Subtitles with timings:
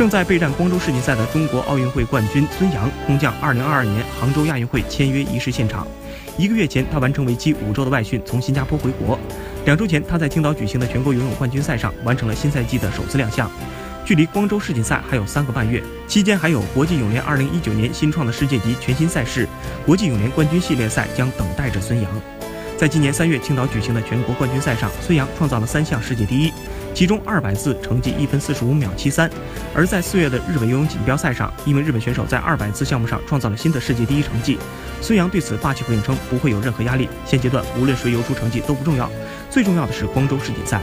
[0.00, 5.86] 正在备战光州世锦赛的中国奥运会冠军孙杨，空降2022年杭州亚运会签约仪式现场。
[6.38, 9.18] 一个月前，他完成为期五周的外训，从新加坡回国。
[9.66, 13.50] 两周前，他在青岛举行的全国游泳冠军赛上完成了新赛季的首次亮相。
[14.02, 19.46] 距离光州世锦赛还有三个半月，期间还有国际泳联2019年新创的世界级全新赛事——
[19.84, 22.10] 国际泳联冠军系列赛将等待着孙杨。
[22.78, 26.50] 在今年三月青岛举行的全国冠军赛上，孙杨创造了三项世界第一。
[26.94, 29.30] 其中二百字成绩一分四十五秒七三，
[29.74, 34.58] 而在四月的日本游泳锦标赛上，一名日本选手在二百字项目上创造了新的世界第一成绩。
[35.00, 39.10] 孙杨对此霸气回应称，不会有任何压力，现阶段无论谁游出成绩都不重要，
[39.48, 40.82] 最重要的是光州世锦赛。